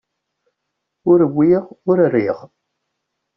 [1.11, 2.37] Ur wwiɣ ur rriɣ.